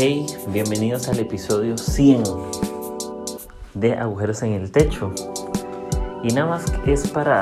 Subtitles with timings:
[0.00, 2.22] Hey, bienvenidos al episodio 100
[3.74, 5.12] de Agujeros en el Techo.
[6.22, 7.40] Y nada más es para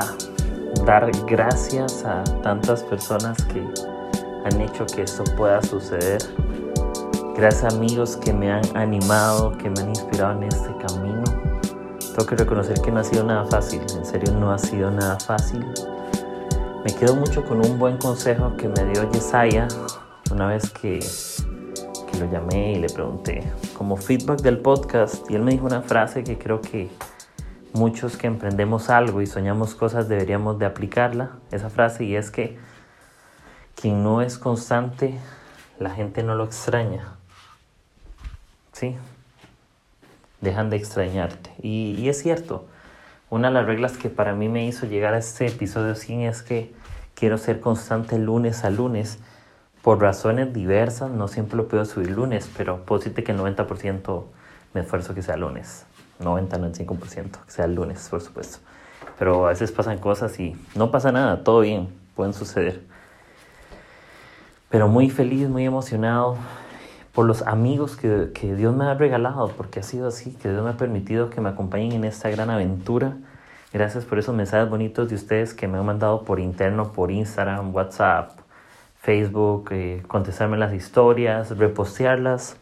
[0.83, 3.63] dar gracias a tantas personas que
[4.43, 6.17] han hecho que esto pueda suceder.
[7.35, 11.25] Gracias amigos que me han animado, que me han inspirado en este camino.
[11.99, 15.19] Tengo que reconocer que no ha sido nada fácil, en serio no ha sido nada
[15.19, 15.63] fácil.
[16.83, 19.67] Me quedo mucho con un buen consejo que me dio Yesaya
[20.31, 20.99] una vez que
[22.19, 23.43] lo llamé y le pregunté
[23.77, 26.89] como feedback del podcast y él me dijo una frase que creo que
[27.73, 32.57] muchos que emprendemos algo y soñamos cosas deberíamos de aplicarla, esa frase y es que
[33.79, 35.17] quien no es constante,
[35.79, 37.13] la gente no lo extraña.
[38.73, 38.95] ¿Sí?
[40.41, 41.51] Dejan de extrañarte.
[41.61, 42.65] Y, y es cierto,
[43.29, 46.41] una de las reglas que para mí me hizo llegar a este episodio 100 es
[46.41, 46.73] que
[47.13, 49.19] quiero ser constante lunes a lunes
[49.81, 54.23] por razones diversas, no siempre lo puedo subir lunes, pero puedo que el 90%
[54.73, 55.85] me esfuerzo que sea lunes.
[56.19, 58.59] 90-95% que sea lunes, por supuesto.
[59.19, 62.81] Pero a veces pasan cosas y no pasa nada, todo bien, pueden suceder.
[64.69, 66.37] Pero muy feliz, muy emocionado
[67.13, 70.63] por los amigos que, que Dios me ha regalado, porque ha sido así, que Dios
[70.63, 73.17] me ha permitido que me acompañen en esta gran aventura.
[73.73, 77.73] Gracias por esos mensajes bonitos de ustedes que me han mandado por interno, por Instagram,
[77.73, 78.31] WhatsApp,
[79.07, 82.57] Facebook, eh, contestarme las historias, repostearlas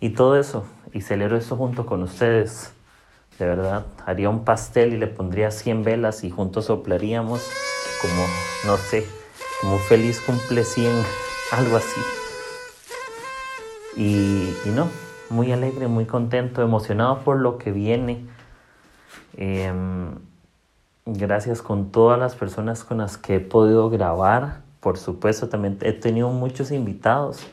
[0.00, 0.66] y todo eso.
[0.92, 2.74] Y celebro eso junto con ustedes.
[3.38, 7.50] De verdad, haría un pastel y le pondría 100 velas y juntos soplaríamos
[8.02, 8.26] como,
[8.66, 9.06] no sé,
[9.62, 10.92] como feliz cumple 100,
[11.52, 12.00] algo así.
[13.96, 14.90] Y, no,
[15.30, 18.26] muy alegre, muy contento, emocionado por lo que viene.
[19.38, 20.16] Em,
[21.06, 25.92] gracias con todas las personas con las que he podido grabar por supuesto, también he
[25.92, 27.46] tenido muchos invitados,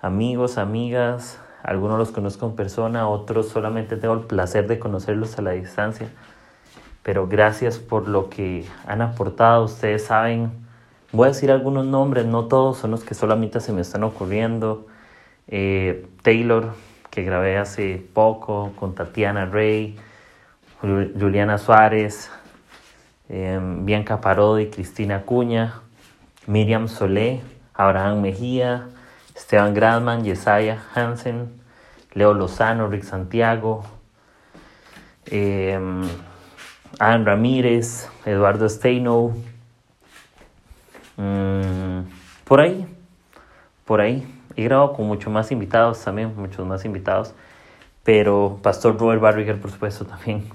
[0.00, 5.42] amigos, amigas, algunos los conozco en persona, otros solamente tengo el placer de conocerlos a
[5.42, 6.08] la distancia.
[7.02, 10.52] Pero gracias por lo que han aportado, ustedes saben,
[11.10, 14.86] voy a decir algunos nombres, no todos son los que solamente se me están ocurriendo.
[15.48, 16.74] Eh, Taylor,
[17.10, 19.96] que grabé hace poco, con Tatiana Rey,
[20.80, 22.30] Juliana Suárez,
[23.28, 25.80] eh, Bianca Parodi, Cristina Cuña,
[26.46, 27.42] Miriam Solé,
[27.74, 28.88] Abraham Mejía,
[29.34, 31.60] Esteban Gradman, Yesaya Hansen,
[32.14, 33.84] Leo Lozano, Rick Santiago,
[35.26, 35.78] eh,
[36.98, 39.34] Ramírez, Eduardo Steino,
[41.16, 42.00] mm,
[42.44, 42.86] por ahí,
[43.84, 44.26] por ahí.
[44.56, 47.34] He grabado con muchos más invitados también, muchos más invitados,
[48.04, 50.48] pero Pastor Robert Barriger, por supuesto, también.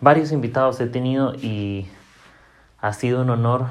[0.00, 1.86] Varios invitados he tenido y
[2.80, 3.66] ha sido un honor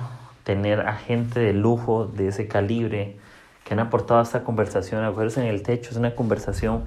[0.46, 3.18] tener a gente de lujo de ese calibre
[3.66, 5.04] que han aportado a esta conversación.
[5.04, 6.86] Agujeros en el techo es una conversación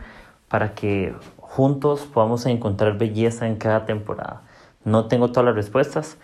[0.48, 4.42] para que juntos podamos encontrar belleza en cada temporada.
[4.84, 6.18] No tengo todas las respuestas,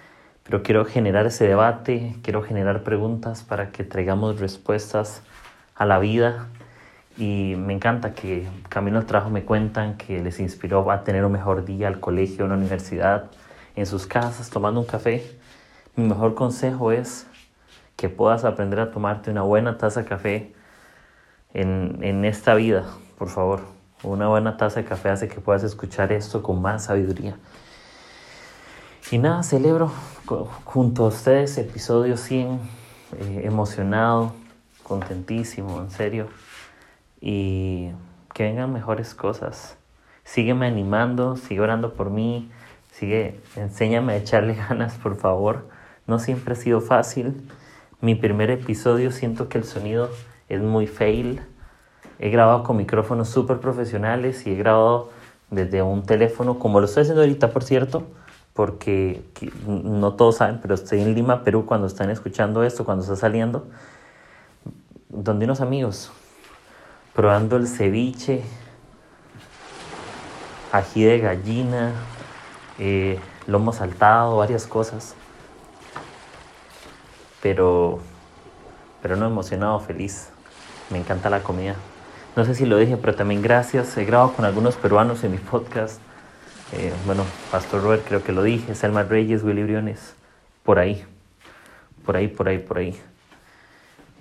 [0.45, 5.23] pero quiero generar ese debate, quiero generar preguntas para que traigamos respuestas
[5.75, 6.47] a la vida.
[7.19, 11.33] Y me encanta que Camino al Trabajo me cuentan que les inspiró a tener un
[11.33, 13.31] mejor día al colegio, a la universidad,
[13.75, 15.37] en sus casas, tomando un café
[15.97, 17.27] mi mejor consejo es
[17.97, 20.55] que puedas aprender a tomarte una buena taza de café
[21.53, 22.85] en, en esta vida,
[23.19, 23.61] por favor.
[24.03, 27.37] Una buena taza de café hace que puedas escuchar esto con más sabiduría.
[29.11, 29.93] Y nada, celebro
[30.65, 32.59] junto a ustedes episodio 100,
[33.19, 34.33] eh, emocionado,
[34.83, 36.29] contentísimo, en serio.
[37.21, 37.91] Y
[38.33, 39.77] que vengan mejores cosas.
[40.25, 42.51] Sígueme animando, sigue orando por mí,
[42.93, 45.69] sigue, enséñame a echarle ganas, por favor.
[46.07, 47.49] No siempre ha sido fácil.
[48.01, 50.11] Mi primer episodio siento que el sonido
[50.49, 51.41] es muy fail.
[52.19, 55.11] He grabado con micrófonos súper profesionales y he grabado
[55.51, 58.07] desde un teléfono, como lo estoy haciendo ahorita, por cierto,
[58.53, 59.23] porque
[59.67, 63.67] no todos saben, pero estoy en Lima, Perú, cuando están escuchando esto, cuando está saliendo,
[65.09, 66.13] donde unos amigos,
[67.15, 68.43] probando el ceviche,
[70.73, 71.93] ají de gallina,
[72.79, 75.15] eh, lomo saltado, varias cosas
[77.45, 77.99] pero,
[79.03, 80.31] pero no emocionado, feliz.
[80.89, 81.75] Me encanta la comida.
[82.37, 83.95] No sé si lo dije, pero también gracias.
[83.99, 86.01] He grabado con algunos peruanos en mi podcast.
[86.73, 90.15] Eh, bueno, Pastor Robert creo que lo dije, Selma Reyes, Willy Briones,
[90.63, 91.05] por ahí,
[92.07, 92.99] por ahí, por ahí, por ahí.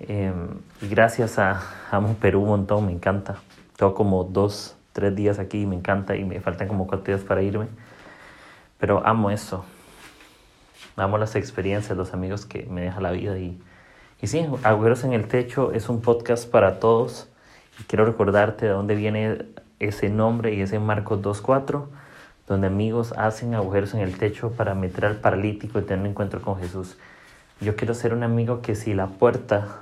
[0.00, 3.36] Em, y gracias a Amo Perú un montón, me encanta.
[3.78, 7.26] Tengo como dos, tres días aquí y me encanta y me faltan como cuatro días
[7.26, 7.68] para irme.
[8.78, 9.64] Pero amo eso,
[10.96, 13.60] amo las experiencias, los amigos que me deja la vida y,
[14.20, 17.28] y sí, Agüeros en el Techo es un podcast para todos
[17.88, 19.46] Quiero recordarte de dónde viene
[19.80, 21.86] ese nombre y ese Marcos 2.4,
[22.46, 26.40] donde amigos hacen agujeros en el techo para meter al paralítico y tener un encuentro
[26.40, 26.96] con Jesús.
[27.60, 29.80] Yo quiero ser un amigo que si la puerta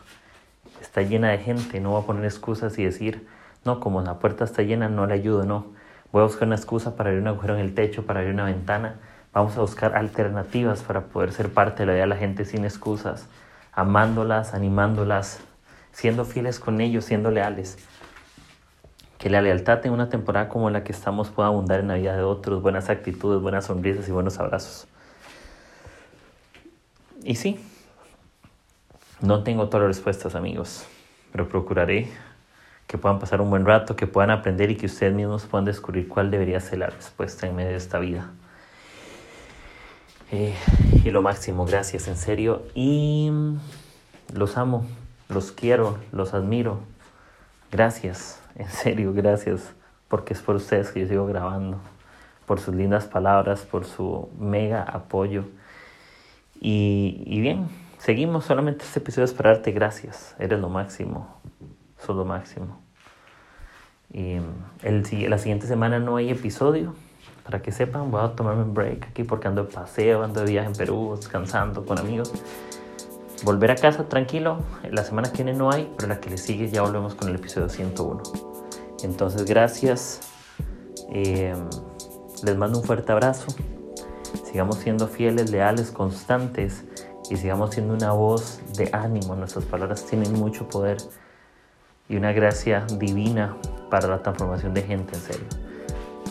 [0.81, 3.26] está llena de gente, no va a poner excusas y decir,
[3.64, 5.67] no, como la puerta está llena, no le ayudo, no.
[6.11, 8.44] Voy a buscar una excusa para abrir un agujero en el techo, para abrir una
[8.44, 8.97] ventana.
[9.32, 12.67] Vamos a buscar alternativas para poder ser parte de la vida de la gente sin
[12.67, 13.29] excusas,
[13.73, 15.40] amándolas, animándolas,
[15.90, 17.79] siendo fieles con ellos, siendo leales.
[19.17, 22.14] Que la lealtad en una temporada como la que estamos pueda abundar en la vida
[22.14, 24.87] de otros, buenas actitudes, buenas sonrisas y buenos abrazos.
[27.25, 27.58] Y sí,
[29.23, 30.85] no tengo todas las respuestas amigos,
[31.31, 32.11] pero procuraré
[32.87, 36.06] que puedan pasar un buen rato, que puedan aprender y que ustedes mismos puedan descubrir
[36.06, 38.31] cuál debería ser la respuesta en medio de esta vida.
[40.34, 40.55] Eh,
[41.05, 42.62] y lo máximo, gracias, en serio.
[42.75, 43.31] Y
[44.32, 44.87] los amo,
[45.29, 46.81] los quiero, los admiro.
[47.70, 49.75] Gracias, en serio, gracias,
[50.08, 51.76] porque es por ustedes que yo sigo grabando,
[52.46, 55.44] por sus lindas palabras, por su mega apoyo.
[56.58, 57.69] Y, bien,
[57.99, 61.28] seguimos solamente este episodio es para darte gracias, eres lo máximo,
[61.99, 62.81] sos lo máximo.
[64.11, 64.37] Y
[64.82, 66.94] el, la siguiente semana no hay episodio,
[67.44, 70.50] para que sepan, voy a tomarme un break aquí porque ando de paseo, ando de
[70.50, 72.32] viaje en Perú, descansando con amigos
[73.42, 74.58] volver a casa tranquilo.
[74.90, 77.36] La semana que viene no hay, pero la que le sigue ya volvemos con el
[77.36, 78.22] episodio 101.
[79.02, 80.20] Entonces, gracias.
[81.10, 81.54] Eh,
[82.42, 83.48] les mando un fuerte abrazo.
[84.44, 86.84] Sigamos siendo fieles, leales, constantes
[87.30, 89.34] y sigamos siendo una voz de ánimo.
[89.34, 90.98] Nuestras palabras tienen mucho poder
[92.08, 93.56] y una gracia divina
[93.90, 95.46] para la transformación de gente, en serio.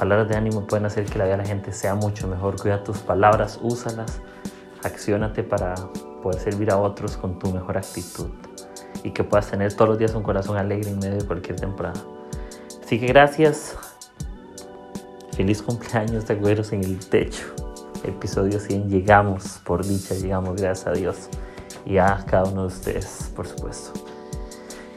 [0.01, 2.59] Palabras de ánimo pueden hacer que la vida de la gente sea mucho mejor.
[2.59, 4.19] Cuida tus palabras, úsalas,
[4.83, 5.75] acciónate para
[6.23, 8.31] poder servir a otros con tu mejor actitud
[9.03, 12.01] y que puedas tener todos los días un corazón alegre en medio de cualquier temporada.
[12.83, 13.77] Así que gracias.
[15.33, 17.53] Feliz cumpleaños de Güeros en el Techo.
[18.03, 18.89] Episodio 100.
[18.89, 21.29] Llegamos, por dicha, llegamos, gracias a Dios.
[21.85, 23.91] Y a cada uno de ustedes, por supuesto.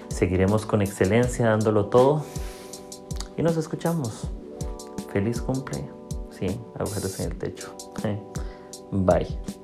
[0.09, 2.25] Seguiremos con excelencia, dándolo todo.
[3.37, 4.31] Y nos escuchamos.
[5.14, 5.88] Feliz cumple.
[6.31, 7.76] Sí, agujeros en el techo.
[8.90, 9.63] Bye.